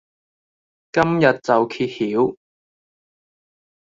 [0.91, 2.35] 今日就揭曉